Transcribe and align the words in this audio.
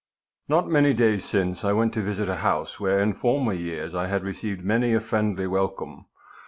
Not 0.49 0.67
many 0.67 0.95
days 0.95 1.25
since 1.25 1.63
I 1.63 1.73
went 1.73 1.93
to 1.93 2.01
visit 2.01 2.27
a 2.27 2.37
house 2.37 2.79
where 2.79 2.99
in 3.01 3.13
former 3.13 3.53
years 3.53 3.93
I 3.93 4.07
had 4.07 4.23
received 4.23 4.65
many 4.65 4.95
a 4.95 4.99
friendly 4.99 5.45
welcome. 5.45 6.07